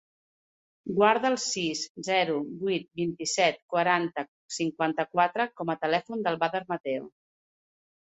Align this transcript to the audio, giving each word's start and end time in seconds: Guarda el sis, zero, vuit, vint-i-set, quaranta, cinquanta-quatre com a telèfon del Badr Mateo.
Guarda 0.99 1.29
el 1.33 1.37
sis, 1.43 1.81
zero, 2.07 2.39
vuit, 2.63 2.89
vint-i-set, 3.03 3.61
quaranta, 3.75 4.27
cinquanta-quatre 4.59 5.49
com 5.63 5.75
a 5.77 5.81
telèfon 5.87 6.29
del 6.29 6.45
Badr 6.47 6.67
Mateo. 6.75 7.11